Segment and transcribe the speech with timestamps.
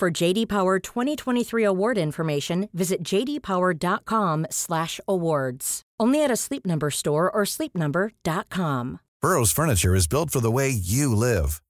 [0.00, 5.82] For JD Power 2023 award information, visit jdpower.com/awards.
[6.00, 9.00] Only at a Sleep Number store or sleepnumber.com.
[9.20, 11.60] Burrow's furniture is built for the way you live.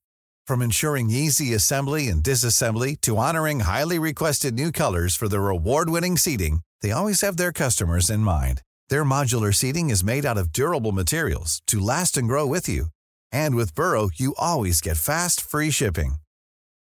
[0.46, 6.16] From ensuring easy assembly and disassembly to honoring highly requested new colors for their award-winning
[6.16, 8.62] seating, they always have their customers in mind.
[8.90, 12.90] Their modular seating is made out of durable materials to last and grow with you.
[13.32, 16.18] And with Burrow, you always get fast, free shipping.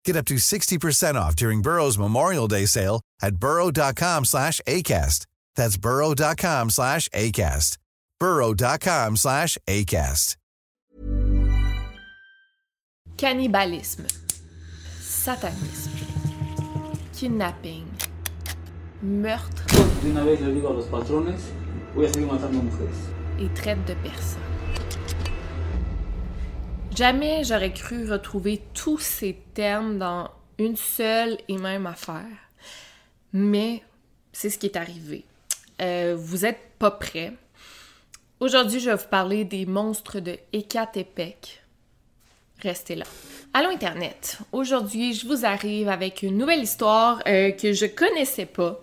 [0.06, 5.26] Get up to 60% off during Burrow's Memorial Day sale at burrow.com slash ACAST.
[5.56, 7.78] That's burrow.com slash ACAST.
[8.20, 10.36] burrow.com slash ACAST.
[13.18, 14.08] Cannibalisme,
[15.02, 15.92] satanisme,
[17.14, 17.86] kidnapping,
[19.02, 19.66] meurtre
[20.02, 21.42] De una vez le digo a los patrones,
[21.94, 22.96] voy a seguir matando mujeres.
[23.38, 24.49] et traite de personnes.
[27.00, 32.26] Jamais j'aurais cru retrouver tous ces termes dans une seule et même affaire.
[33.32, 33.82] Mais
[34.34, 35.24] c'est ce qui est arrivé.
[35.82, 37.32] Euh, vous êtes pas prêts.
[38.42, 41.64] Aujourd'hui, je vais vous parler des monstres de Ecatepec.
[42.62, 43.06] Restez là.
[43.54, 44.40] Allô Internet.
[44.52, 48.78] Aujourd'hui, je vous arrive avec une nouvelle histoire euh, que je connaissais pas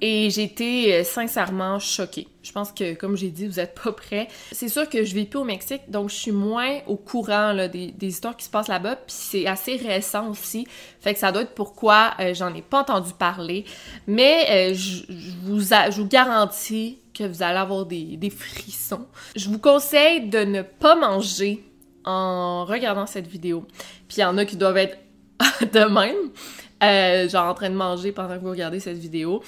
[0.00, 2.28] et été euh, sincèrement choquée.
[2.42, 4.28] Je pense que, comme j'ai dit, vous êtes pas prêts.
[4.52, 7.94] C'est sûr que je vis plus au Mexique, donc je suis moins au courant des,
[8.02, 10.66] histoires qui se passent là-bas, puis c'est assez récent aussi.
[11.00, 13.64] Fait que ça doit être pourquoi euh, j'en ai pas entendu parler.
[14.06, 15.02] Mais euh, je,
[15.42, 19.06] vous, garantis que vous allez avoir des, des frissons.
[19.34, 21.64] Je vous conseille de ne pas manger
[22.06, 23.66] en regardant cette vidéo.
[24.08, 24.96] Puis il y en a qui doivent être
[25.72, 26.30] de même,
[26.82, 29.42] euh, genre en train de manger pendant que vous regardez cette vidéo.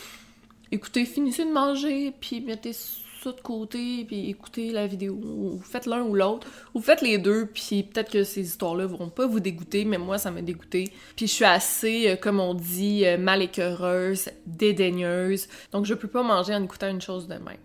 [0.71, 5.15] Écoutez, finissez de manger, puis mettez ça de côté, puis écoutez la vidéo.
[5.15, 9.09] Ou faites l'un ou l'autre, ou faites les deux, puis peut-être que ces histoires-là vont
[9.09, 10.93] pas vous dégoûter, mais moi, ça m'a dégoûté.
[11.17, 16.23] Puis je suis assez, euh, comme on dit, euh, malécœureuse, dédaigneuse, donc je peux pas
[16.23, 17.57] manger en écoutant une chose de même.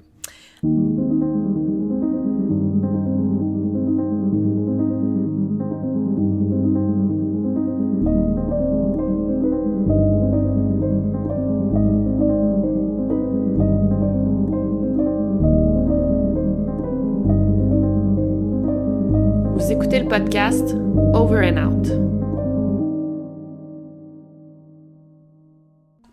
[19.73, 20.75] Écoutez le podcast
[21.15, 21.87] Over and Out.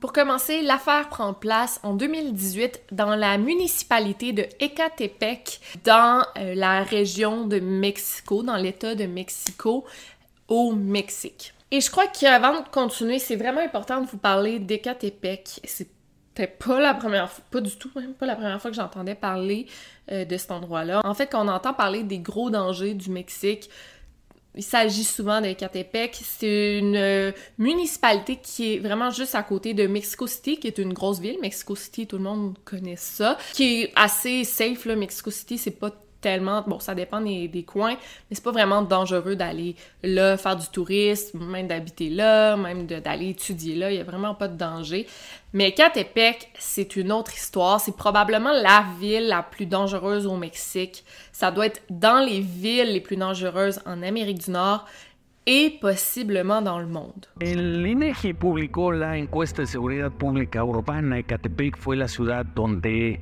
[0.01, 6.83] Pour commencer, l'affaire prend place en 2018 dans la municipalité de Ecatepec, dans euh, la
[6.85, 9.85] région de Mexico, dans l'État de Mexico,
[10.49, 11.53] au Mexique.
[11.71, 15.61] Et je crois qu'avant de continuer, c'est vraiment important de vous parler d'Ecatepec.
[16.35, 19.17] C'était pas la première fois, pas du tout, même pas la première fois que j'entendais
[19.17, 19.67] parler
[20.13, 21.01] euh, de cet endroit-là.
[21.05, 23.69] En fait, quand on entend parler des gros dangers du Mexique,
[24.57, 26.19] il s'agit souvent d'Ecatepec.
[26.23, 30.79] C'est une euh, municipalité qui est vraiment juste à côté de Mexico City, qui est
[30.79, 31.39] une grosse ville.
[31.41, 33.39] Mexico City, tout le monde connaît ça.
[33.53, 34.97] Qui est assez safe, là.
[34.97, 36.63] Mexico City, c'est pas tellement...
[36.67, 40.67] Bon, ça dépend des, des coins, mais c'est pas vraiment dangereux d'aller là, faire du
[40.69, 43.91] tourisme, même d'habiter là, même d'aller étudier là.
[43.91, 45.07] Il y a vraiment pas de danger.
[45.53, 47.81] Mais Ecatepec, c'est une autre histoire.
[47.81, 51.05] C'est probablement la ville la plus dangereuse au Mexique.
[51.33, 54.87] Ça doit être dans les villes les plus dangereuses en Amérique du Nord
[55.47, 57.27] et possiblement dans le monde.
[57.41, 61.19] El INEGI publicó la encuesta de seguridad pública urbana.
[61.19, 63.19] Ecatepec fue la ciudad donde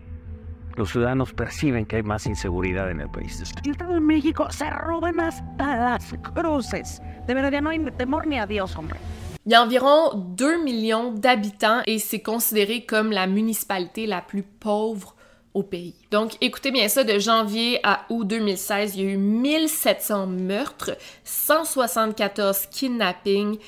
[0.79, 3.43] los ciudadanos perciben que hay más inseguridad en el país.
[3.65, 7.03] El Estado de México se roban hasta las cruces.
[7.27, 8.99] De verdad, ya no hay temor ni a Dios, hombre.
[9.45, 14.43] Il y a environ 2 millions d'habitants et c'est considéré comme la municipalité la plus
[14.43, 15.17] pauvre
[15.55, 15.95] au pays.
[16.11, 20.97] Donc écoutez bien ça, de janvier à août 2016, il y a eu 1700 meurtres,
[21.25, 23.59] 174 kidnappings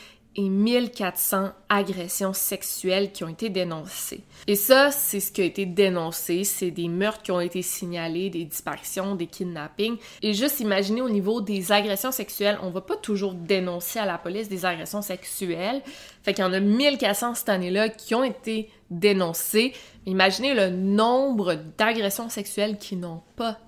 [0.41, 4.23] et 1400 agressions sexuelles qui ont été dénoncées.
[4.47, 8.31] Et ça, c'est ce qui a été dénoncé, c'est des meurtres qui ont été signalés,
[8.31, 9.99] des disparitions, des kidnappings.
[10.23, 14.19] Et juste imaginez au niveau des agressions sexuelles, on va pas toujours dénoncer à la
[14.19, 15.83] police des agressions sexuelles.
[16.23, 19.75] Fait qu'il y en a 1400 cette année-là qui ont été dénoncées.
[20.07, 23.59] Imaginez le nombre d'agressions sexuelles qui n'ont pas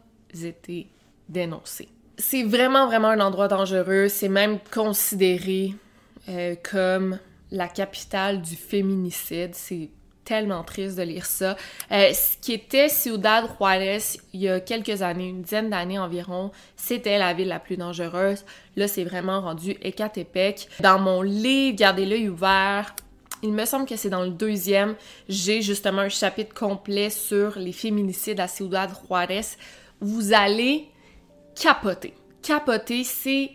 [0.43, 0.89] été
[1.29, 1.89] dénoncées.
[2.17, 4.09] C'est vraiment, vraiment un endroit dangereux.
[4.09, 5.75] C'est même considéré
[6.29, 7.19] euh, comme
[7.51, 9.55] la capitale du féminicide.
[9.55, 9.91] C'est
[10.25, 11.57] tellement triste de lire ça.
[11.91, 13.99] Euh, ce qui était Ciudad Juárez
[14.33, 18.45] il y a quelques années, une dizaine d'années environ, c'était la ville la plus dangereuse.
[18.77, 20.69] Là, c'est vraiment rendu Ecatepec.
[20.81, 22.95] Dans mon livre, gardez l'œil ouvert.
[23.43, 24.95] Il me semble que c'est dans le deuxième.
[25.29, 29.57] J'ai justement un chapitre complet sur les féminicides à Ciudad Juárez.
[30.01, 30.87] Vous allez
[31.61, 32.15] capoter.
[32.41, 33.51] Capoter, c'est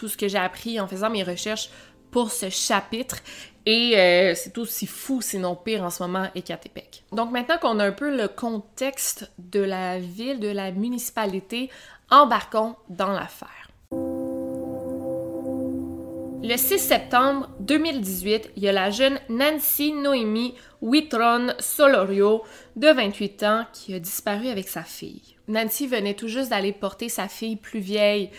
[0.00, 1.68] tout ce que j'ai appris en faisant mes recherches
[2.10, 3.18] pour ce chapitre.
[3.66, 7.04] Et euh, c'est aussi fou, sinon pire en ce moment, Ecatepec.
[7.12, 11.68] Donc maintenant qu'on a un peu le contexte de la ville, de la municipalité,
[12.10, 13.68] embarquons dans l'affaire.
[16.42, 22.42] Le 6 septembre 2018, il y a la jeune Nancy Noémie Witron Solorio,
[22.76, 25.36] de 28 ans, qui a disparu avec sa fille.
[25.48, 28.30] Nancy venait tout juste d'aller porter sa fille plus vieille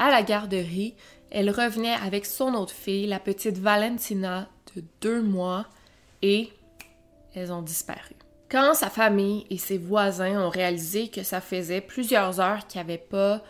[0.00, 0.96] à la garderie.
[1.30, 5.66] Elle revenait avec son autre fille, la petite Valentina, de deux mois,
[6.22, 6.50] et
[7.34, 8.16] elles ont disparu.
[8.50, 12.90] Quand sa famille et ses voisins ont réalisé que ça faisait plusieurs heures qu'il n'y
[12.90, 13.44] avait pas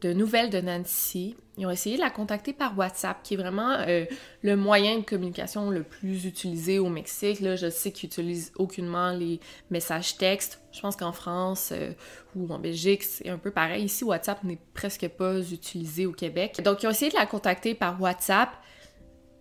[0.00, 3.72] de nouvelles de Nancy, ils ont essayé de la contacter par WhatsApp, qui est vraiment
[3.86, 4.04] euh,
[4.42, 7.40] le moyen de communication le plus utilisé au Mexique.
[7.40, 9.40] Là, je sais qu'ils n'utilisent aucunement les
[9.70, 10.60] messages textes.
[10.70, 11.92] Je pense qu'en France euh,
[12.36, 13.84] ou en Belgique, c'est un peu pareil.
[13.84, 16.62] Ici, WhatsApp n'est presque pas utilisé au Québec.
[16.62, 18.50] Donc, ils ont essayé de la contacter par WhatsApp.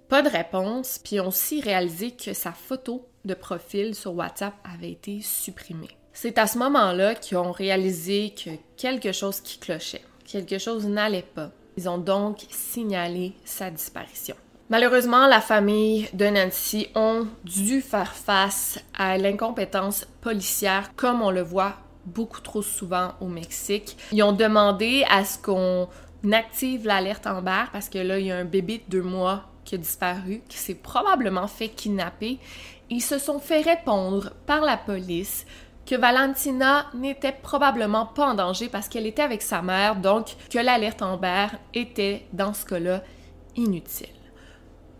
[0.09, 0.99] Pas de réponse.
[1.03, 5.95] Puis, ils ont aussi réalisé que sa photo de profil sur WhatsApp avait été supprimée.
[6.13, 11.21] C'est à ce moment-là qu'ils ont réalisé que quelque chose qui clochait, quelque chose n'allait
[11.21, 11.51] pas.
[11.77, 14.35] Ils ont donc signalé sa disparition.
[14.69, 21.41] Malheureusement, la famille de Nancy ont dû faire face à l'incompétence policière comme on le
[21.41, 21.75] voit
[22.05, 23.95] beaucoup trop souvent au Mexique.
[24.11, 25.87] Ils ont demandé à ce qu'on
[26.33, 29.75] active l'alerte Amber parce que là, il y a un bébé de deux mois qui
[29.75, 32.39] a disparu, qui s'est probablement fait kidnapper.
[32.89, 35.45] Ils se sont fait répondre par la police
[35.87, 40.59] que Valentina n'était probablement pas en danger parce qu'elle était avec sa mère, donc que
[40.59, 43.01] l'alerte Amber était, dans ce cas-là,
[43.55, 44.09] inutile.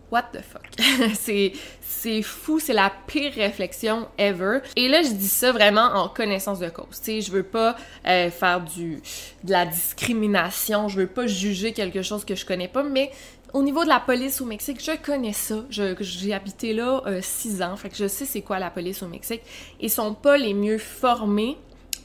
[0.10, 0.64] What the fuck?
[1.16, 4.60] c'est, fou, c'est la pire réflexion ever.
[4.78, 7.02] Et là, je dis ça vraiment en connaissance de cause.
[7.04, 7.76] Tu je veux pas
[8.08, 9.02] euh, faire du,
[9.44, 13.12] de la discrimination, je veux pas juger quelque chose que je connais pas, mais
[13.54, 15.64] au niveau de la police au Mexique, je connais ça.
[15.70, 19.42] j'ai habité là euh, six ans, je sais c'est quoi la police au Mexique.
[19.80, 21.58] Ils sont pas les mieux formés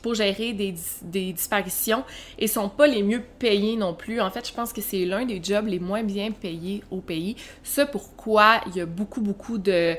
[0.03, 2.05] pour gérer des, des, disparitions
[2.39, 4.21] et sont pas les mieux payés non plus.
[4.21, 7.37] En fait, je pense que c'est l'un des jobs les moins bien payés au pays.
[7.63, 9.97] C'est pourquoi il y a beaucoup, beaucoup de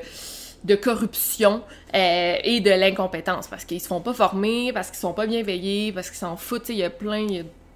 [0.74, 1.62] corruption
[1.94, 5.42] euh, et de l'incompétence parce qu'ils se font pas former, parce qu'ils sont pas bien
[5.42, 6.68] payés, parce qu'ils s'en foutent.
[6.68, 7.26] Il y a plein,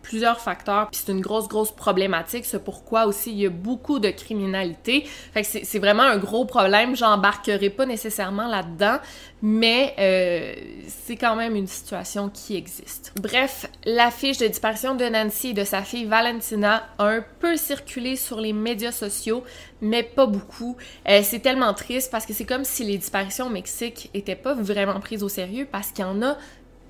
[0.02, 2.44] plusieurs facteurs, puis c'est une grosse, grosse problématique.
[2.44, 5.04] C'est pourquoi aussi il y a beaucoup de criminalité.
[5.32, 6.96] Fait que c'est vraiment un gros problème.
[6.96, 8.98] J'embarquerai pas nécessairement là-dedans,
[9.42, 10.54] mais euh,
[10.88, 13.12] c'est quand même une situation qui existe.
[13.20, 18.16] Bref, l'affiche de disparition de Nancy et de sa fille Valentina a un peu circulé
[18.16, 19.44] sur les médias sociaux,
[19.80, 20.76] mais pas beaucoup.
[21.08, 24.54] Euh, c'est tellement triste parce que c'est comme si les disparitions au Mexique étaient pas
[24.54, 26.36] vraiment prises au sérieux parce qu'il y en a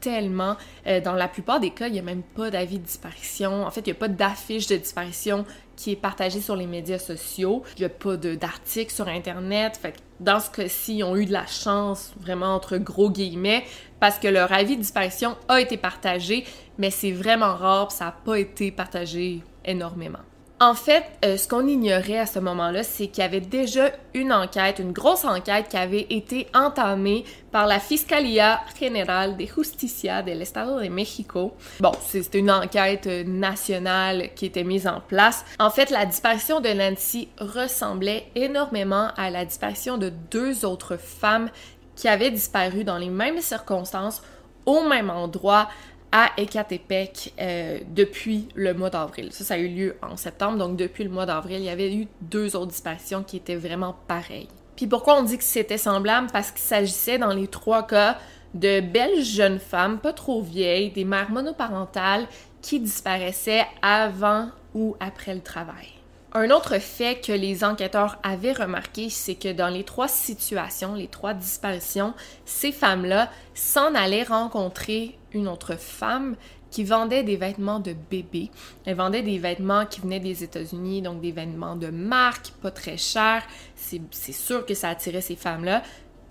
[0.01, 0.57] tellement.
[0.87, 3.65] Euh, dans la plupart des cas, il n'y a même pas d'avis de disparition.
[3.65, 5.45] En fait, il n'y a pas d'affiche de disparition
[5.77, 7.63] qui est partagée sur les médias sociaux.
[7.77, 9.79] Il n'y a pas d'article sur Internet.
[9.81, 13.65] Fait dans ce cas-ci, ils ont eu de la chance, vraiment entre gros guillemets,
[14.01, 16.45] parce que leur avis de disparition a été partagé,
[16.77, 20.19] mais c'est vraiment rare, ça n'a pas été partagé énormément.
[20.61, 24.33] En fait, euh, ce qu'on ignorait à ce moment-là, c'est qu'il y avait déjà une
[24.33, 30.43] enquête, une grosse enquête qui avait été entamée par la Fiscalía General de Justicia del
[30.43, 31.55] Estado de México.
[31.79, 35.45] Bon, c'était une enquête nationale qui était mise en place.
[35.61, 41.51] En fait, la disparition de Nancy ressemblait énormément à la disparition de deux autres femmes
[41.95, 44.23] qui avaient disparu dans les mêmes circonstances,
[44.67, 45.69] au même endroit,
[46.13, 49.29] à Ecatepec euh, depuis le mois d'avril.
[49.33, 51.95] Ça, ça a eu lieu en septembre, donc depuis le mois d'avril, il y avait
[51.95, 54.49] eu deux autres disparitions qui étaient vraiment pareilles.
[54.77, 56.29] Puis pourquoi on dit que c'était semblable?
[56.33, 58.19] Parce qu'il s'agissait dans les trois cas
[58.55, 62.27] de belles jeunes femmes, pas trop vieilles, des mères monoparentales
[62.63, 65.89] qui disparaissaient avant ou après le travail.
[66.33, 71.09] Un autre fait que les enquêteurs avaient remarqué, c'est que dans les trois situations, les
[71.09, 76.37] trois disparitions, ces femmes-là s'en allaient rencontrer une autre femme
[76.71, 78.51] qui vendait des vêtements de bébé.
[78.85, 82.97] Elle vendait des vêtements qui venaient des États-Unis, donc des vêtements de marque, pas très
[82.97, 83.43] chers.
[83.77, 85.83] C'est sûr que ça attirait ces femmes-là.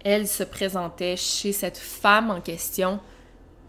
[0.03, 2.99] Elle se présentait chez cette femme en question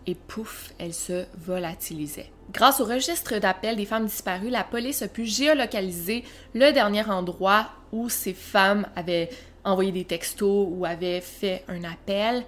[0.06, 2.30] et pouf, elle se volatilisait.
[2.50, 7.68] Grâce au registre d'appel des femmes disparues, la police a pu géolocaliser le dernier endroit
[7.92, 9.28] où ces femmes avaient
[9.64, 12.44] envoyé des textos ou avaient fait un appel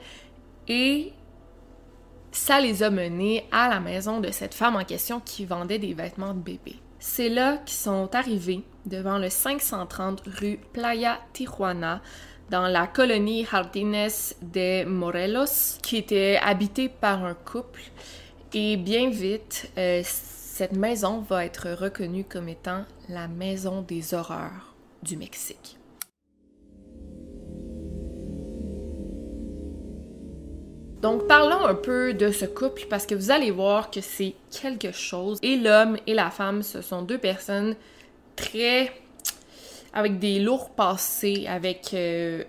[0.69, 1.13] et
[2.33, 5.95] ça les a menés à la maison de cette femme en question qui vendait des
[5.95, 6.77] vêtements de bébé.
[6.99, 12.03] C'est là qu'ils sont arrivés devant le 530 rue Playa Tijuana
[12.51, 14.09] dans la colonie Jardines
[14.43, 17.83] de Morelos qui était habitée par un couple
[18.53, 24.75] et bien vite euh, cette maison va être reconnue comme étant la maison des horreurs
[25.03, 25.80] du Mexique.
[31.01, 34.93] Donc parlons un peu de ce couple parce que vous allez voir que c'est quelque
[34.93, 35.39] chose.
[35.43, 37.75] Et l'homme et la femme, ce sont deux personnes
[38.37, 38.93] très...
[39.95, 42.45] avec des lourds passés, avec euh,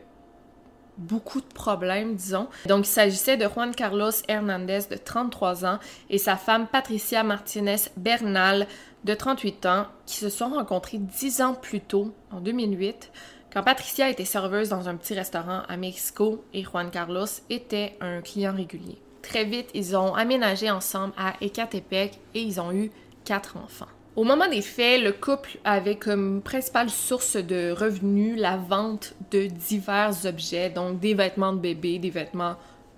[0.97, 2.47] beaucoup de problèmes, disons.
[2.65, 5.79] Donc il s'agissait de Juan Carlos Hernandez de 33 ans
[6.09, 8.67] et sa femme Patricia Martinez Bernal
[9.05, 13.11] de 38 ans qui se sont rencontrés 10 ans plus tôt, en 2008
[13.53, 18.21] quand Patricia était serveuse dans un petit restaurant à Mexico et Juan Carlos était un
[18.21, 18.97] client régulier.
[19.21, 22.91] Très vite, ils ont aménagé ensemble à Ecatepec et ils ont eu
[23.25, 23.87] quatre enfants.
[24.15, 29.45] Au moment des faits, le couple avait comme principale source de revenus la vente de
[29.45, 32.55] divers objets, donc des vêtements de bébé, des vêtements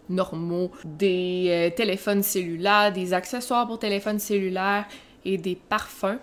[0.09, 4.85] normaux, des euh, téléphones cellulaires, des accessoires pour téléphones cellulaires
[5.23, 6.19] et des parfums.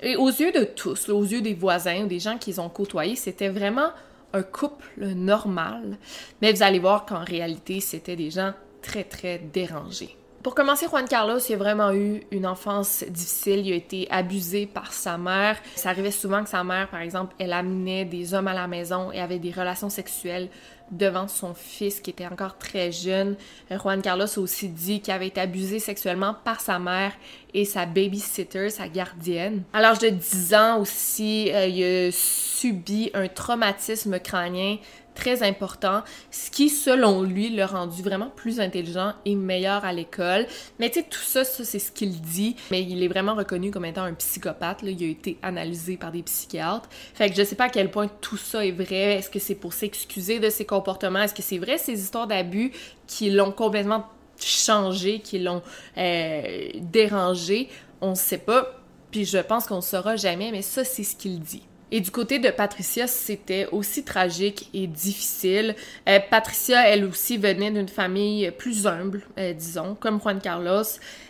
[0.00, 3.16] Et aux yeux de tous, aux yeux des voisins ou des gens qu'ils ont côtoyés,
[3.16, 3.90] c'était vraiment
[4.32, 5.98] un couple normal.
[6.40, 8.52] Mais vous allez voir qu'en réalité, c'était des gens
[8.82, 10.16] très, très dérangés.
[10.48, 13.66] Pour commencer, Juan Carlos, il a vraiment eu une enfance difficile.
[13.66, 15.58] Il a été abusé par sa mère.
[15.74, 19.12] Ça arrivait souvent que sa mère, par exemple, elle amenait des hommes à la maison
[19.12, 20.48] et avait des relations sexuelles
[20.90, 23.36] devant son fils qui était encore très jeune.
[23.70, 27.12] Juan Carlos a aussi dit qu'il avait été abusé sexuellement par sa mère
[27.52, 29.64] et sa babysitter, sa gardienne.
[29.74, 34.78] À l'âge de 10 ans aussi, euh, il a subi un traumatisme crânien
[35.18, 40.46] très important, ce qui, selon lui, l'a rendu vraiment plus intelligent et meilleur à l'école.
[40.78, 43.72] Mais tu sais, tout ça, ça c'est ce qu'il dit, mais il est vraiment reconnu
[43.72, 44.78] comme étant un psychopathe.
[44.82, 46.88] Il a été analysé par des psychiatres.
[47.14, 49.16] Fait que je sais pas à quel point tout ça est vrai.
[49.16, 51.20] Est-ce que c'est pour s'excuser de ses comportements?
[51.20, 52.72] Est-ce que c'est vrai ces histoires d'abus
[53.08, 54.06] qui l'ont complètement
[54.40, 55.62] changé, qui l'ont
[55.96, 57.68] euh, dérangé?
[58.00, 58.68] On sait pas.
[59.10, 61.67] Puis je pense qu'on ne saura jamais, mais ça, c'est ce qu'il dit.
[61.90, 65.74] Et du côté de Patricia, c'était aussi tragique et difficile.
[66.08, 70.84] Euh, Patricia, elle aussi, venait d'une famille plus humble, euh, disons, comme Juan Carlos.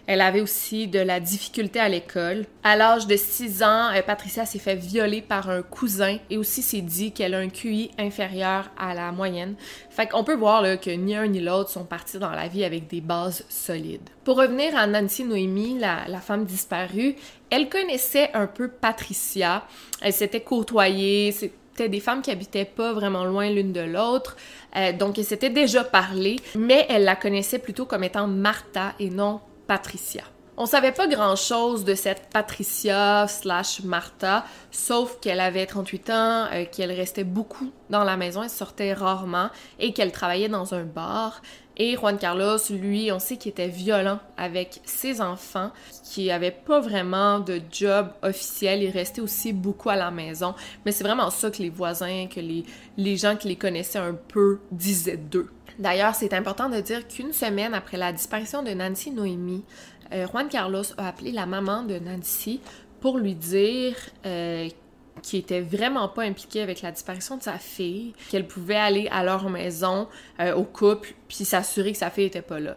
[0.09, 2.47] Elle avait aussi de la difficulté à l'école.
[2.63, 6.63] À l'âge de 6 ans, euh, Patricia s'est fait violer par un cousin et aussi
[6.63, 9.55] s'est dit qu'elle a un QI inférieur à la moyenne.
[9.91, 12.65] Fait qu'on peut voir là, que ni un ni l'autre sont partis dans la vie
[12.65, 14.09] avec des bases solides.
[14.25, 17.15] Pour revenir à Nancy Noémie, la, femme disparue,
[17.51, 19.67] elle connaissait un peu Patricia.
[20.01, 21.33] Elle s'était côtoyée.
[21.33, 24.39] C'était des femmes qui habitaient pas vraiment loin l'une de l'autre.
[24.75, 29.11] Euh, donc, elle s'était déjà parlé, mais elle la connaissait plutôt comme étant Martha et
[29.11, 30.25] non Patricia.
[30.57, 36.47] On savait pas grand chose de cette Patricia slash Martha, sauf qu'elle avait 38 ans,
[36.51, 40.83] euh, qu'elle restait beaucoup dans la maison, elle sortait rarement et qu'elle travaillait dans un
[40.83, 41.43] bar.
[41.77, 45.71] Et Juan Carlos, lui, on sait qu'il était violent avec ses enfants,
[46.03, 50.55] qui avait pas vraiment de job officiel, il restait aussi beaucoup à la maison.
[50.85, 52.65] Mais c'est vraiment ça que les voisins, que les,
[52.97, 55.51] les gens qui les connaissaient un peu disaient d'eux.
[55.79, 59.65] D'ailleurs, c'est important de dire qu'une semaine après la disparition de Nancy Noémie,
[60.13, 62.61] euh, Juan Carlos a appelé la maman de Nancy
[63.01, 63.95] pour lui dire
[64.27, 64.69] euh,
[65.23, 69.23] qu'il était vraiment pas impliqué avec la disparition de sa fille, qu'elle pouvait aller à
[69.23, 70.09] leur maison
[70.41, 72.77] euh, au couple puis s'assurer que sa fille était pas là.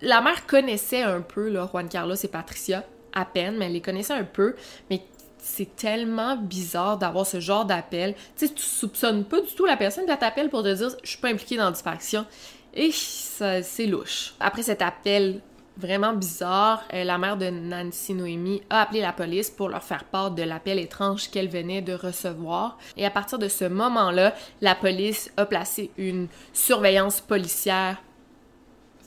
[0.00, 3.80] La mère connaissait un peu là, Juan Carlos et Patricia, à peine, mais elle les
[3.80, 4.54] connaissait un peu,
[4.90, 5.02] mais
[5.46, 8.14] c'est tellement bizarre d'avoir ce genre d'appel.
[8.36, 11.08] Tu sais, tu soupçonnes pas du tout la personne qui t'appelle pour te dire je
[11.08, 12.26] suis pas impliquée dans la disparition.
[12.74, 14.34] Et c'est louche.
[14.40, 15.40] Après cet appel
[15.78, 20.04] vraiment bizarre, euh, la mère de Nancy Noémie a appelé la police pour leur faire
[20.04, 22.76] part de l'appel étrange qu'elle venait de recevoir.
[22.96, 27.98] Et à partir de ce moment-là, la police a placé une surveillance policière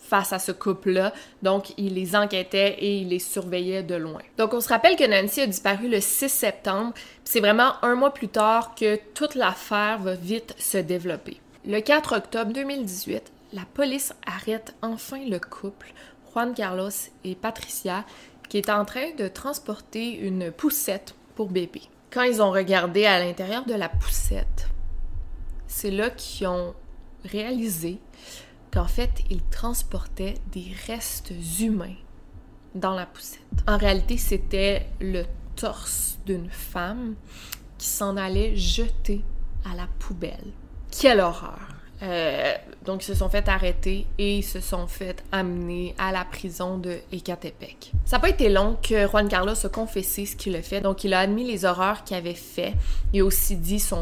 [0.09, 1.13] face à ce couple-là.
[1.43, 4.21] Donc, il les enquêtait et il les surveillait de loin.
[4.37, 6.93] Donc, on se rappelle que Nancy a disparu le 6 septembre.
[7.23, 11.39] C'est vraiment un mois plus tard que toute l'affaire va vite se développer.
[11.65, 15.93] Le 4 octobre 2018, la police arrête enfin le couple,
[16.31, 16.89] Juan Carlos
[17.23, 18.05] et Patricia,
[18.49, 21.81] qui est en train de transporter une poussette pour bébé.
[22.11, 24.67] Quand ils ont regardé à l'intérieur de la poussette,
[25.67, 26.73] c'est là qu'ils ont
[27.23, 27.99] réalisé
[28.71, 31.95] qu'en fait, il transportait des restes humains
[32.75, 33.41] dans la poussette.
[33.67, 35.23] En réalité, c'était le
[35.55, 37.15] torse d'une femme
[37.77, 39.21] qui s'en allait jeter
[39.69, 40.53] à la poubelle.
[40.91, 41.59] Quelle horreur!
[42.01, 42.53] Euh,
[42.85, 46.77] donc, ils se sont fait arrêter et ils se sont fait amener à la prison
[46.77, 47.91] de Ecatepec.
[48.05, 50.79] Ça n'a pas été long que Juan Carlos a confessé ce qu'il a fait.
[50.79, 52.73] Donc, il a admis les horreurs qu'il avait fait.
[53.11, 54.01] Il a aussi dit son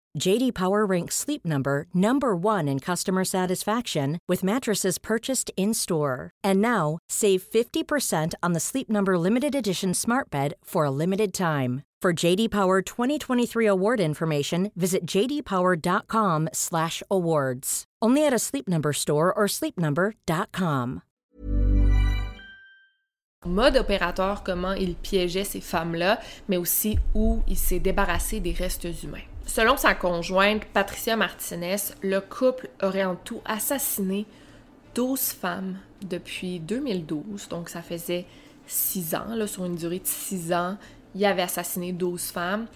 [0.19, 6.31] JD Power ranks Sleep Number number 1 in customer satisfaction with mattresses purchased in-store.
[6.43, 11.33] And now, save 50% on the Sleep Number limited edition Smart Bed for a limited
[11.33, 11.83] time.
[12.01, 17.83] For JD Power 2023 award information, visit jdpower.com/awards.
[18.01, 21.03] Only at a Sleep Number store or sleepnumber.com.
[23.45, 28.87] mode opératoire, comment il piégeait ces femmes-là, mais aussi où il s'est débarrassé des restes
[29.03, 29.30] humains.
[29.45, 34.25] Selon sa conjointe, Patricia Martinez, le couple aurait en tout assassiné
[34.95, 38.25] 12 femmes depuis 2012, donc ça faisait
[38.67, 40.77] 6 ans, sur une durée de 6 ans,
[41.15, 42.67] il avait assassiné 12 femmes.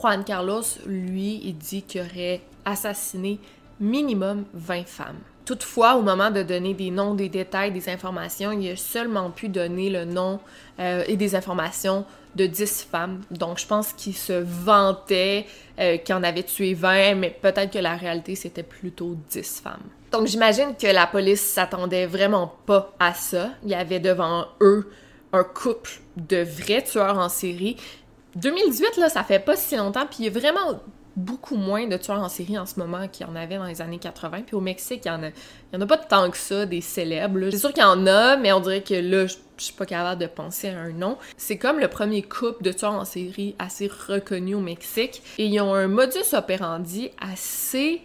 [0.00, 3.38] Juan Carlos, lui, il dit qu'il aurait assassiné
[3.80, 5.18] minimum 20 femmes.
[5.44, 9.48] Toutefois, au moment de donner des noms, des détails, des informations, il a seulement pu
[9.48, 10.38] donner le nom
[10.78, 13.20] euh, et des informations de 10 femmes.
[13.30, 15.46] Donc, je pense qu'il se vantait
[15.78, 19.82] euh, qu'il en avait tué 20, mais peut-être que la réalité, c'était plutôt 10 femmes.
[20.12, 23.50] Donc, j'imagine que la police s'attendait vraiment pas à ça.
[23.64, 24.90] Il y avait devant eux
[25.32, 27.76] un couple de vrais tueurs en série.
[28.36, 30.80] 2018, là, ça fait pas si longtemps, puis il y vraiment
[31.16, 33.80] beaucoup moins de tueurs en série en ce moment qu'il y en avait dans les
[33.80, 34.42] années 80.
[34.46, 35.28] Puis au Mexique, il y en a,
[35.74, 37.50] en a pas tant que ça, des célèbres.
[37.50, 39.86] C'est sûr qu'il y en a, mais on dirait que là, je, je suis pas
[39.86, 41.18] capable de penser à un nom.
[41.36, 45.22] C'est comme le premier couple de tueurs en série assez reconnu au Mexique.
[45.38, 48.02] Et ils ont un modus operandi assez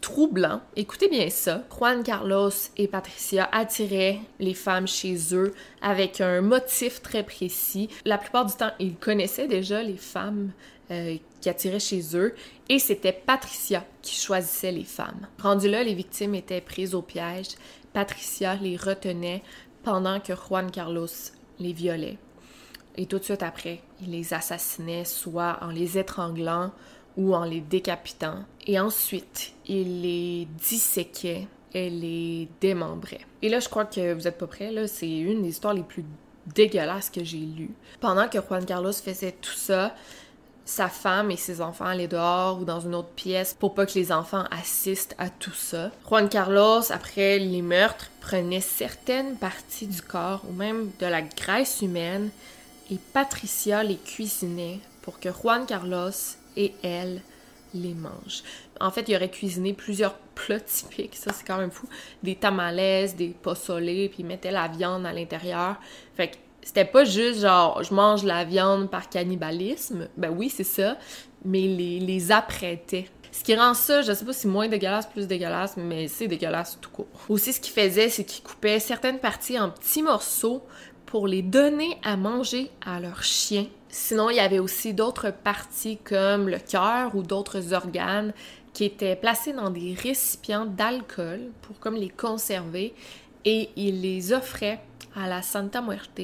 [0.00, 0.60] troublant.
[0.76, 1.62] Écoutez bien ça.
[1.70, 7.88] Juan Carlos et Patricia attiraient les femmes chez eux avec un motif très précis.
[8.04, 10.50] La plupart du temps, ils connaissaient déjà les femmes
[10.90, 12.34] euh, qui attiraient chez eux
[12.68, 15.26] et c'était Patricia qui choisissait les femmes.
[15.40, 17.48] Rendu là, les victimes étaient prises au piège.
[17.92, 19.42] Patricia les retenait
[19.82, 21.08] pendant que Juan Carlos
[21.58, 22.18] les violait.
[22.96, 26.72] Et tout de suite après, il les assassinait soit en les étranglant
[27.16, 28.44] ou en les décapitant.
[28.66, 33.20] Et ensuite, il les disséquait et les démembrait.
[33.42, 34.86] Et là, je crois que vous êtes pas prêts, là.
[34.86, 36.04] C'est une des histoires les plus
[36.54, 37.74] dégueulasses que j'ai lues.
[38.00, 39.94] Pendant que Juan Carlos faisait tout ça,
[40.70, 43.98] sa femme et ses enfants allaient dehors ou dans une autre pièce pour pas que
[43.98, 45.90] les enfants assistent à tout ça.
[46.08, 51.82] Juan Carlos, après les meurtres, prenait certaines parties du corps ou même de la graisse
[51.82, 52.30] humaine
[52.90, 56.10] et Patricia les cuisinait pour que Juan Carlos
[56.56, 57.20] et elle
[57.74, 58.42] les mangent.
[58.80, 61.88] En fait, il aurait cuisiné plusieurs plats typiques, ça c'est quand même fou.
[62.22, 65.76] Des tamales, des pozolés, puis il mettait la viande à l'intérieur.
[66.16, 70.96] Fait c'était pas juste genre je mange la viande par cannibalisme, ben oui c'est ça,
[71.44, 73.06] mais les, les apprêtait.
[73.32, 76.78] Ce qui rend ça, je sais pas si moins dégueulasse, plus dégueulasse, mais c'est dégueulasse
[76.80, 77.06] tout court.
[77.28, 80.64] Aussi, ce qu'il faisait, c'est qu'il coupait certaines parties en petits morceaux
[81.06, 83.66] pour les donner à manger à leurs chiens.
[83.88, 88.32] Sinon, il y avait aussi d'autres parties comme le cœur ou d'autres organes
[88.72, 92.94] qui étaient placés dans des récipients d'alcool pour comme les conserver
[93.44, 94.80] et il les offrait
[95.14, 96.20] à la Santa Muerte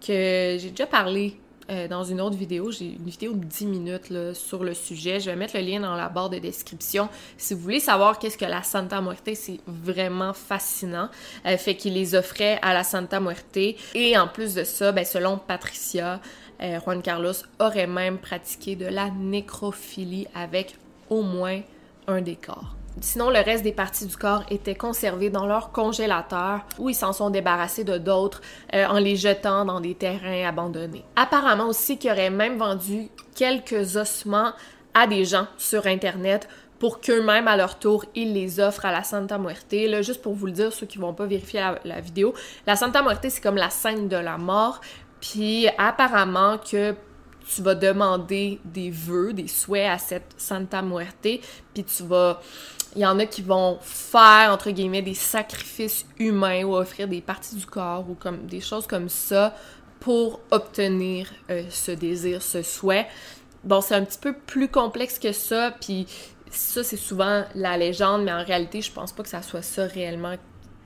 [0.00, 1.36] que j'ai déjà parlé
[1.70, 2.72] euh, dans une autre vidéo.
[2.72, 5.20] J'ai une vidéo de 10 minutes sur le sujet.
[5.20, 7.08] Je vais mettre le lien dans la barre de description.
[7.36, 11.08] Si vous voulez savoir qu'est-ce que la Santa Muerte, c'est vraiment fascinant.
[11.46, 13.56] Euh, fait qu'il les offrait à la Santa Muerte.
[13.94, 16.20] Et en plus de ça, ben, selon Patricia,
[16.60, 20.76] euh, Juan Carlos aurait même pratiqué de la nécrophilie avec
[21.08, 21.60] au moins
[22.08, 22.79] un des corps.
[23.00, 27.12] Sinon, le reste des parties du corps étaient conservées dans leur congélateur où ils s'en
[27.12, 28.40] sont débarrassés de d'autres
[28.74, 31.04] euh, en les jetant dans des terrains abandonnés.
[31.16, 34.52] Apparemment aussi qu'ils auraient même vendu quelques ossements
[34.92, 36.48] à des gens sur Internet
[36.80, 39.72] pour qu'eux-mêmes, à leur tour, ils les offrent à la Santa Muerte.
[39.72, 42.34] Là, juste pour vous le dire, ceux qui vont pas vérifier la, vidéo,
[42.66, 44.80] la Santa Muerte, c'est comme la scène de la mort.
[45.20, 46.94] Puis apparemment que
[47.54, 51.28] tu vas demander des vœux, des souhaits à cette Santa Muerte,
[51.74, 52.40] puis tu vas...
[52.96, 57.20] Il y en a qui vont faire, entre guillemets, des sacrifices humains ou offrir des
[57.20, 59.54] parties du corps ou comme des choses comme ça
[60.00, 63.06] pour obtenir euh, ce désir, ce souhait.
[63.62, 66.06] Bon, c'est un petit peu plus complexe que ça, puis
[66.50, 69.84] ça, c'est souvent la légende, mais en réalité, je pense pas que ça soit ça
[69.84, 70.34] réellement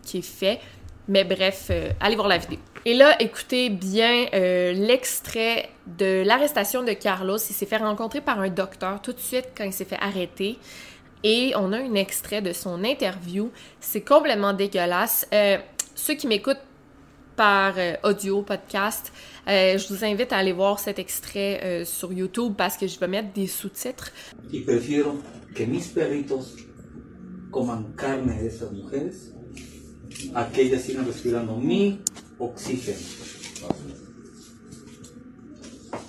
[0.03, 0.61] qui est fait.
[1.09, 2.59] Mais bref, euh, allez voir la vidéo.
[2.87, 7.37] Et là, écoutez bien euh, l'extrait de l'arrestation de Carlos.
[7.37, 10.59] Il s'est fait rencontrer par un docteur tout de suite quand il s'est fait arrêter.
[11.25, 13.51] Et on a un extrait de son interview.
[13.81, 15.27] C'est complètement dégueulasse.
[15.33, 15.59] Euh,
[15.97, 16.63] ceux qui m'écoutent
[17.35, 19.13] par audio, podcast,
[19.49, 23.33] je vous invite à aller voir cet extrait sur YouTube parce que je vais mettre
[23.33, 24.13] des sous-titres.
[24.53, 25.19] Y prefiero
[25.53, 26.55] que mis perritos
[27.55, 29.33] coman carne de estas mujeres
[30.35, 32.01] a que ellas sigan respirando mi
[32.39, 32.99] oxígeno.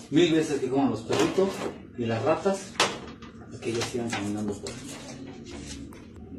[0.10, 1.49] Mil veces que coman los perritos
[1.97, 2.71] y las ratas
[3.54, 4.71] a que ellas sigan caminando por.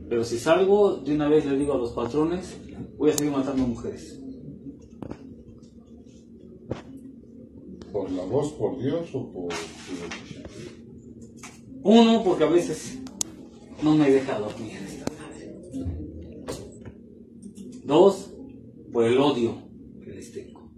[0.08, 2.56] Pero si salgo, de una vez le digo a los patrones,
[2.96, 4.20] voy a seguir matando mujeres.
[7.92, 9.52] ¿Por la voz, por Dios o por
[11.82, 12.98] Uno, porque a veces
[13.82, 15.54] no me deja dormir esta madre.
[17.84, 18.30] Dos,
[18.92, 19.56] por el odio
[20.04, 20.70] que les tengo.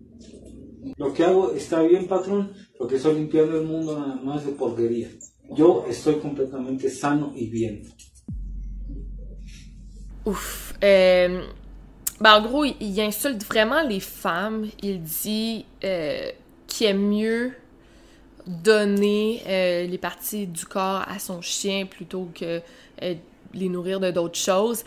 [0.97, 5.11] Lo que hago está bien, patrón, porque estoy limpiando el mundo nada más de porquería.
[5.57, 7.83] Yo estoy completamente sano y bien.
[10.29, 10.75] Ouf.
[10.85, 11.43] Euh,
[12.21, 14.67] ben en gros, il, insulte vraiment les femmes.
[14.83, 16.31] Il dit euh,
[16.67, 17.53] qu'il aime mieux
[18.47, 22.61] donner euh, les parties du corps à son chien plutôt que
[23.55, 24.85] les nourrir de d'autres choses.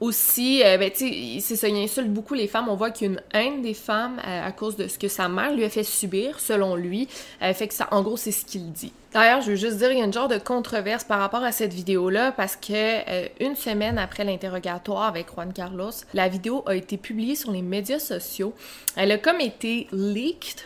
[0.00, 2.68] Aussi, euh, ben, tu c'est ça, il insulte beaucoup les femmes.
[2.68, 5.08] On voit qu'il y a une haine des femmes euh, à cause de ce que
[5.08, 7.08] sa mère lui a fait subir, selon lui.
[7.42, 8.92] Euh, fait que ça, en gros, c'est ce qu'il dit.
[9.12, 11.50] D'ailleurs, je veux juste dire, il y a une genre de controverse par rapport à
[11.50, 16.76] cette vidéo-là parce que euh, une semaine après l'interrogatoire avec Juan Carlos, la vidéo a
[16.76, 18.54] été publiée sur les médias sociaux.
[18.94, 20.60] Elle a comme été leaked.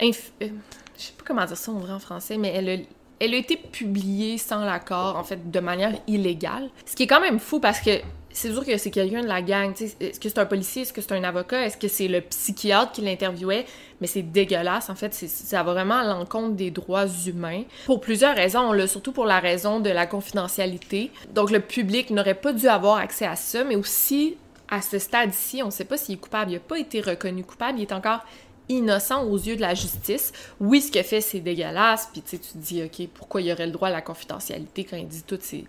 [0.00, 0.48] Inf- euh,
[0.96, 2.86] je sais pas comment dire ça en vrai en français, mais elle
[3.20, 6.70] elle a été publiée sans l'accord, en fait, de manière illégale.
[6.86, 7.90] Ce qui est quand même fou parce que
[8.38, 9.72] c'est sûr que c'est quelqu'un de la gang.
[9.72, 10.82] Est-ce que c'est un policier?
[10.82, 11.66] Est-ce que c'est un avocat?
[11.66, 13.66] Est-ce que c'est le psychiatre qui l'interviewait?
[14.00, 14.90] Mais c'est dégueulasse.
[14.90, 17.64] En fait, ça va vraiment à l'encontre des droits humains.
[17.86, 18.72] Pour plusieurs raisons.
[18.72, 21.10] Là, surtout pour la raison de la confidentialité.
[21.34, 24.36] Donc, le public n'aurait pas dû avoir accès à ça, mais aussi,
[24.68, 26.52] à ce stade-ci, on ne sait pas s'il est coupable.
[26.52, 27.80] Il n'a pas été reconnu coupable.
[27.80, 28.20] Il est encore
[28.68, 30.32] innocent aux yeux de la justice.
[30.60, 33.72] Oui, ce qu'il fait, c'est dégueulasse, puis tu te dis, OK, pourquoi il aurait le
[33.72, 35.64] droit à la confidentialité quand il dit toutes ces,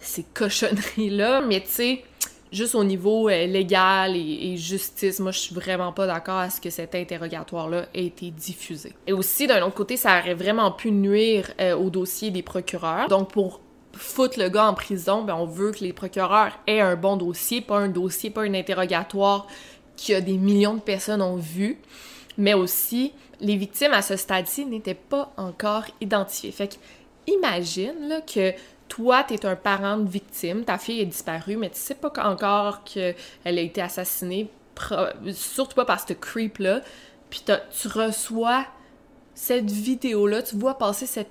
[0.00, 2.04] ces cochonneries-là, mais tu sais,
[2.52, 6.60] juste au niveau euh, légal et, justice, moi, je suis vraiment pas d'accord à ce
[6.60, 8.94] que cet interrogatoire-là ait été diffusé.
[9.06, 13.08] Et aussi, d'un autre côté, ça aurait vraiment pu nuire euh, au dossier des procureurs.
[13.08, 13.60] Donc, pour
[13.92, 17.60] foutre le gars en prison, ben on veut que les procureurs aient un bon dossier,
[17.60, 19.46] pas un dossier, pas un interrogatoire
[19.96, 21.78] que des millions de personnes ont vu,
[22.36, 26.52] mais aussi les victimes à ce stade-ci n'étaient pas encore identifiées.
[26.52, 26.74] Fait que
[27.26, 28.52] imagine là, que
[28.88, 32.12] toi, tu es un parent de victime, ta fille est disparue, mais tu sais pas
[32.24, 34.50] encore qu'elle a été assassinée,
[35.32, 36.82] surtout pas par ce creep-là,
[37.30, 38.66] puis tu reçois
[39.34, 41.30] cette vidéo-là, tu vois passer cette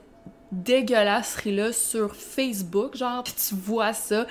[0.52, 4.28] dégueulasserie-là sur Facebook, genre, puis tu vois ça.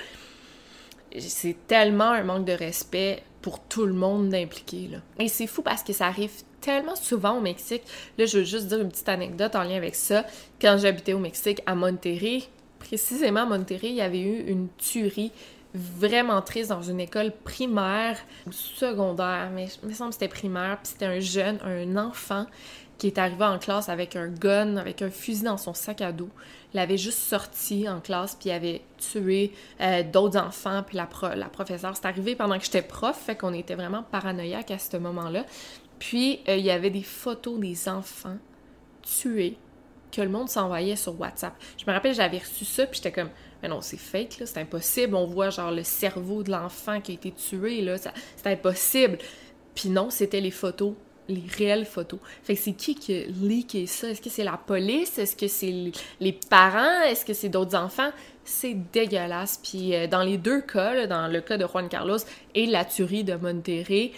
[1.17, 4.97] C'est tellement un manque de respect pour tout le monde d'impliqué, là.
[5.19, 7.83] Et c'est fou parce que ça arrive tellement souvent au Mexique.
[8.17, 10.25] Là, je veux juste dire une petite anecdote en lien avec ça.
[10.59, 12.43] Quand j'habitais au Mexique, à Monterrey,
[12.87, 15.31] précisément à Monterrey, il y avait eu une tuerie
[15.73, 18.17] vraiment triste dans une école primaire
[18.47, 22.45] ou secondaire, mais il me semble que c'était primaire, puis c'était un jeune, un enfant
[22.97, 26.13] qui est arrivé en classe avec un gun, avec un fusil dans son sac à
[26.13, 26.29] dos.
[26.73, 31.05] Il avait juste sorti en classe, puis il avait tué euh, d'autres enfants, puis la,
[31.05, 31.93] pro- la professeure.
[31.97, 35.45] C'est arrivé pendant que j'étais prof, fait qu'on était vraiment paranoïaque à ce moment-là.
[35.99, 38.37] Puis, euh, il y avait des photos des enfants
[39.01, 39.57] tués
[40.15, 41.53] que le monde s'envoyait sur WhatsApp.
[41.77, 43.29] Je me rappelle, j'avais reçu ça, puis j'étais comme,
[43.61, 45.15] mais non, c'est fake, c'est impossible.
[45.15, 49.17] On voit, genre, le cerveau de l'enfant qui a été tué, là, c'est impossible.
[49.73, 50.93] Puis non, c'était les photos,
[51.27, 52.19] les réelles photos.
[52.43, 54.09] Fait que c'est qui qui a leaké ça?
[54.09, 55.17] Est-ce que c'est la police?
[55.17, 57.01] Est-ce que c'est les parents?
[57.03, 58.11] Est-ce que c'est d'autres enfants?
[58.43, 59.59] C'est dégueulasse.
[59.61, 62.19] Puis euh, dans les deux cas, dans le cas de Juan Carlos
[62.53, 64.11] et la tuerie de Monterrey,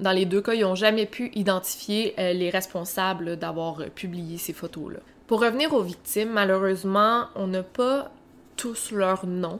[0.00, 4.38] dans les deux cas, ils n'ont jamais pu identifier euh, les responsables d'avoir euh, publié
[4.38, 5.00] ces photos-là.
[5.26, 8.10] Pour revenir aux victimes, malheureusement, on n'a pas
[8.56, 9.58] tous leurs noms.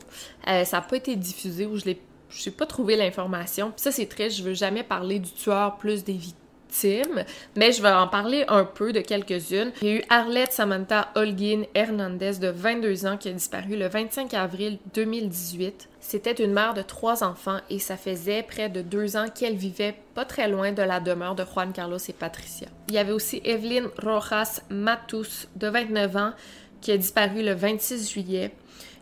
[0.48, 2.00] Euh, ça n'a pas été diffusé ou je l'ai
[2.30, 3.72] j'ai pas trouvé l'information.
[3.76, 4.36] Ça, c'est triste.
[4.38, 6.36] Je veux jamais parler du tueur plus des victimes,
[7.56, 9.72] mais je vais en parler un peu de quelques-unes.
[9.82, 13.88] Il y a eu Arlette Samantha Holguin Hernandez de 22 ans qui a disparu le
[13.88, 15.88] 25 avril 2018.
[16.00, 19.96] C'était une mère de trois enfants et ça faisait près de deux ans qu'elle vivait
[20.14, 22.68] pas très loin de la demeure de Juan Carlos et Patricia.
[22.88, 26.32] Il y avait aussi Evelyn Rojas Matus de 29 ans
[26.80, 28.52] qui a disparu le 26 juillet.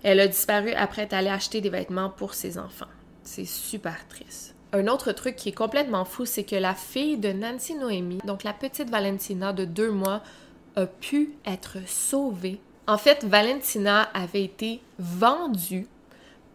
[0.03, 2.87] Elle a disparu après être allée acheter des vêtements pour ses enfants.
[3.23, 4.54] C'est super triste.
[4.75, 8.43] Un autre truc qui est complètement fou, c'est que la fille de Nancy Noémie, donc
[8.43, 10.21] la petite Valentina de deux mois,
[10.75, 12.59] a pu être sauvée.
[12.89, 15.87] En fait, Valentina avait été vendue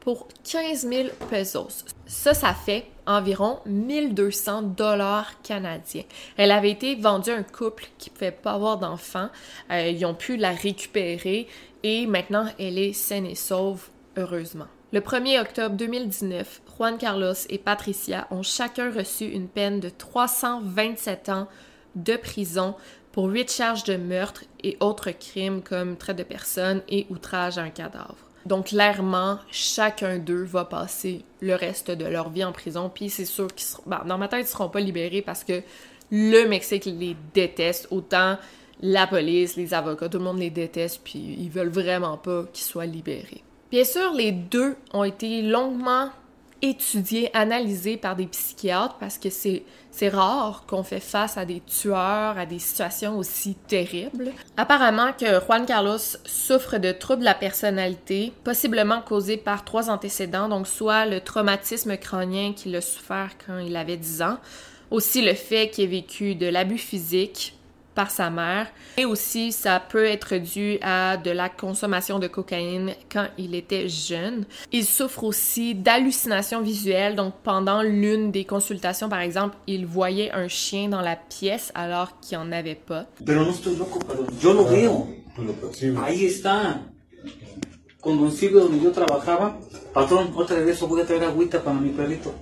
[0.01, 1.85] pour 15 000 pesos.
[2.07, 6.03] Ça, ça fait environ 1200 dollars canadiens.
[6.35, 9.29] Elle avait été vendue à un couple qui ne pouvait pas avoir d'enfants.
[9.71, 11.47] Euh, ils ont pu la récupérer
[11.83, 14.67] et maintenant elle est saine et sauve, heureusement.
[14.91, 21.29] Le 1er octobre 2019, Juan Carlos et Patricia ont chacun reçu une peine de 327
[21.29, 21.47] ans
[21.93, 22.73] de prison
[23.11, 27.61] pour huit charges de meurtre et autres crimes comme traite de personnes et outrage à
[27.61, 28.17] un cadavre.
[28.47, 32.89] Donc clairement, chacun d'eux va passer le reste de leur vie en prison.
[32.91, 35.61] Puis c'est sûr qu'ils seront, ben, dans ma tête, ils seront pas libérés parce que
[36.09, 38.39] le Mexique les déteste autant
[38.81, 41.01] la police, les avocats, tout le monde les déteste.
[41.03, 43.43] Puis ils veulent vraiment pas qu'ils soient libérés.
[43.71, 46.09] Bien sûr, les deux ont été longuement
[46.61, 49.63] étudiés, analysés par des psychiatres parce que c'est,
[50.09, 54.31] rare qu'on fait face à des tueurs, à des situations aussi terribles.
[54.55, 60.47] Apparemment que Juan Carlos souffre de troubles de la personnalité, possiblement causés par trois antécédents,
[60.47, 64.37] donc soit le traumatisme crânien qu'il a souffert quand il avait 10 ans,
[64.89, 67.58] aussi le fait qu'il ait vécu de l'abus physique,
[67.95, 68.67] par sa mère.
[68.97, 73.89] Et aussi, ça peut être dû à de la consommation de cocaïne quand il était
[73.89, 74.45] jeune.
[74.71, 77.15] Il souffre aussi d'hallucinations visuelles.
[77.15, 82.19] Donc, pendant l'une des consultations, par exemple, il voyait un chien dans la pièce alors
[82.19, 83.05] qu'il n'y en avait pas.
[88.01, 89.59] Con Don Silvio, donde yo trabajaba,
[89.93, 92.33] patrón, otra vez voy a traer agüita para mi perrito.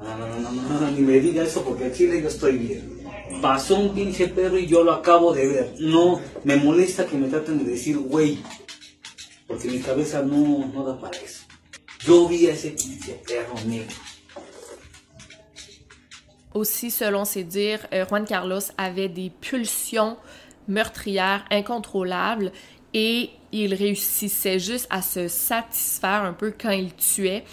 [0.00, 3.04] No, ni me diga eso porque en Chile yo estoy bien.
[3.40, 5.74] Pasó un pinche perro y yo lo acabo de ver.
[5.78, 8.38] No, me molesta que me traten de decir güey,
[9.46, 11.44] porque mi cabeza no, no da para eso.
[12.00, 13.96] Yo vi a ese pinche perro negro.
[16.54, 20.16] Aussi, selon ses dires, euh, Juan Carlos avait des pulsions
[20.68, 22.52] meurtrières incontrôlables
[22.92, 27.44] et il réussissait juste à se satisfaire un peu quand il tuait.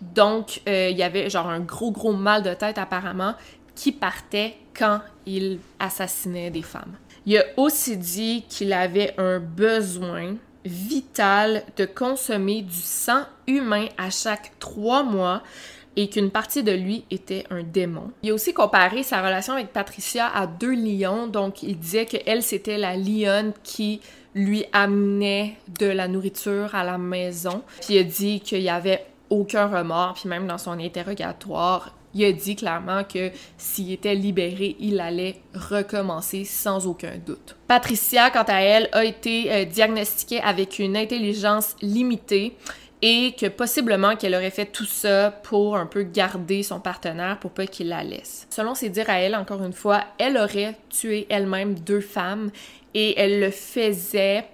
[0.00, 3.34] Donc, euh, il y avait genre un gros, gros mal de tête apparemment
[3.74, 6.96] qui partait quand il assassinait des femmes.
[7.26, 14.10] Il a aussi dit qu'il avait un besoin vital de consommer du sang humain à
[14.10, 15.42] chaque trois mois
[15.96, 18.10] et qu'une partie de lui était un démon.
[18.22, 22.42] Il a aussi comparé sa relation avec Patricia à deux lions, donc il disait qu'elle
[22.42, 24.00] c'était la lionne qui
[24.34, 27.62] lui amenait de la nourriture à la maison.
[27.80, 32.24] Puis il a dit qu'il y avait aucun remords, puis même dans son interrogatoire, il
[32.24, 37.56] a dit clairement que s'il était libéré, il allait recommencer sans aucun doute.
[37.68, 42.56] Patricia, quant à elle, a été euh, diagnostiquée avec une intelligence limitée
[43.02, 47.52] et que possiblement qu'elle aurait fait tout ça pour un peu garder son partenaire pour
[47.52, 48.46] pas qu'il la laisse.
[48.50, 52.50] Selon ses dires à elle, encore une fois, elle aurait tué elle-même deux femmes
[52.92, 54.44] et elle le faisait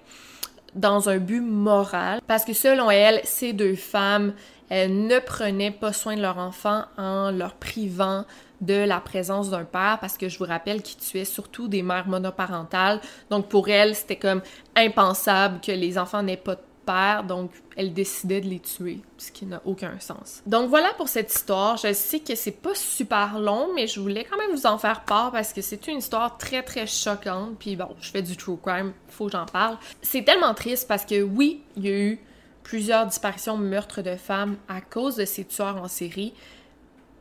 [0.74, 4.34] dans un but moral parce que selon elle, ces deux femmes
[4.68, 8.24] elles ne prenaient pas soin de leur enfant en leur privant
[8.60, 12.08] de la présence d'un père parce que je vous rappelle qu'ils tuaient surtout des mères
[12.08, 13.00] monoparentales.
[13.30, 14.42] Donc pour elles, c'était comme
[14.74, 19.32] impensable que les enfants n'aient pas de père, donc elle décidait de les tuer, ce
[19.32, 20.42] qui n'a aucun sens.
[20.46, 21.76] Donc voilà pour cette histoire.
[21.76, 25.04] Je sais que c'est pas super long, mais je voulais quand même vous en faire
[25.04, 27.58] part parce que c'est une histoire très très choquante.
[27.58, 29.76] Puis bon, je fais du true crime, faut que j'en parle.
[30.00, 32.20] C'est tellement triste parce que oui, il y a eu
[32.66, 36.34] plusieurs disparitions, meurtres de femmes à cause de ces tueurs en série.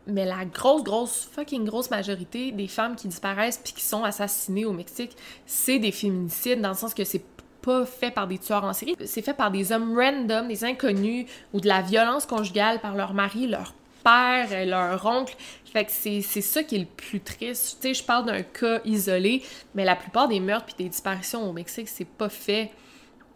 [0.07, 4.65] Mais la grosse, grosse, fucking grosse majorité des femmes qui disparaissent puis qui sont assassinées
[4.65, 7.23] au Mexique, c'est des féminicides dans le sens que c'est
[7.61, 11.27] pas fait par des tueurs en série, c'est fait par des hommes random, des inconnus
[11.53, 15.35] ou de la violence conjugale par leur mari, leur père, leur oncle.
[15.71, 17.77] Fait que c'est ça qui est le plus triste.
[17.81, 19.43] Tu sais, je parle d'un cas isolé,
[19.75, 22.71] mais la plupart des meurtres puis des disparitions au Mexique, c'est pas fait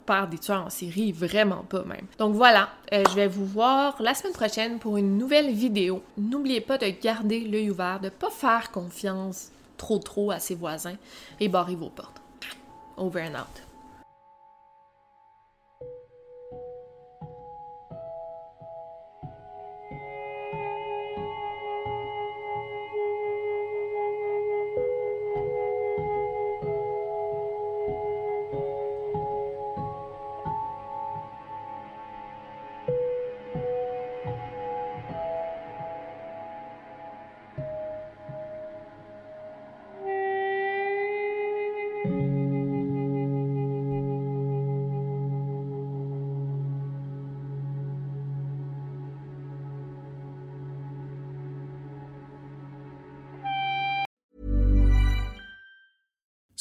[0.10, 2.08] par des tueurs en série, vraiment pas même.
[2.18, 6.02] Donc voilà, euh, je vais vous voir la semaine prochaine pour une nouvelle vidéo.
[6.18, 10.96] N'oubliez pas de garder l'œil ouvert, de pas faire confiance trop trop à ses voisins
[11.40, 12.24] et barrez vos portes.
[12.98, 13.69] Over and out.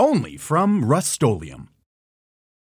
[0.00, 1.68] only from Rust-Oleum